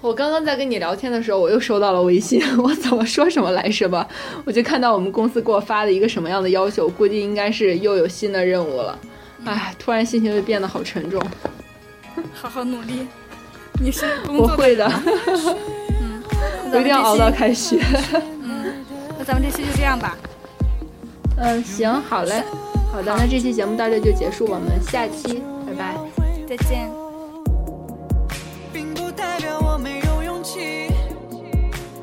[0.00, 4.06] 我刚刚在跟你聊天的时候，我又收到了微信， 我怎么说什么来着吧？
[4.44, 8.98] 我就看到我们公司给我发的一个什么样的要求，估计应该是又有新的任务了。
[9.44, 11.22] 唉，突然心情就变得好沉重。
[12.34, 13.06] 好好努力。
[13.80, 14.86] 你是工作的我会的，
[16.00, 16.22] 嗯，
[16.72, 17.80] 我一定要熬到开学。
[18.42, 18.84] 嗯，
[19.18, 20.16] 那咱们这期就这样吧。
[21.36, 22.42] 嗯，行，好嘞，
[22.92, 25.96] 好的，那这期节目到这就结束，我们下期拜拜。
[26.46, 27.01] 再见。
[29.32, 30.92] 代表我没有勇气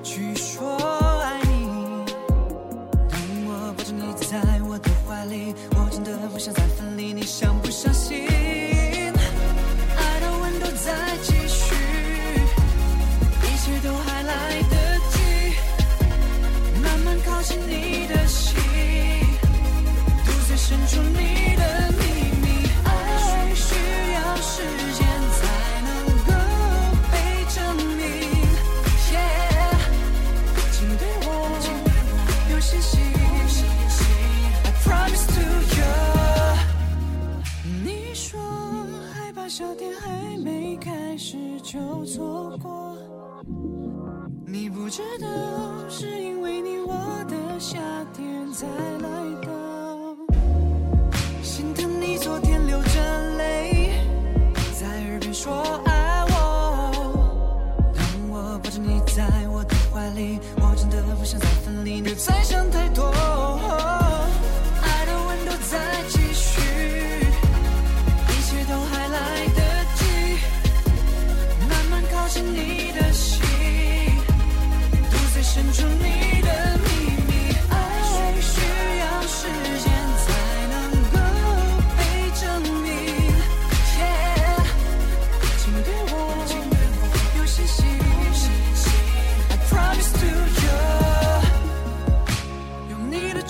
[0.01, 0.75] 去说
[1.21, 2.03] 爱你。
[3.07, 8.25] 当我抱着你在我的怀里，我真的不想再分离，你相不相信？
[8.25, 11.75] 爱的温度在继续，
[13.43, 15.19] 一切都还来得及，
[16.81, 18.57] 慢慢靠近你的心，
[20.25, 21.48] 独自伸出你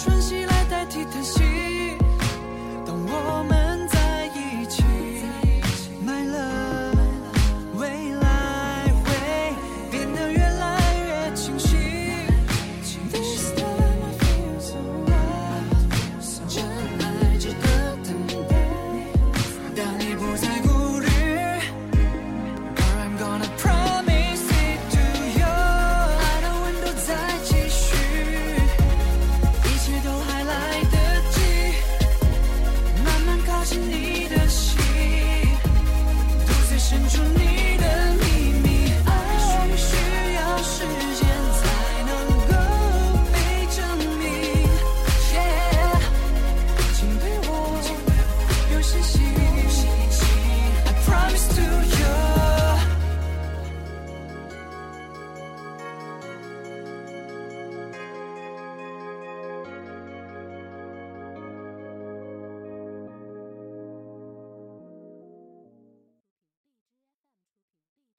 [0.01, 0.48] 春熙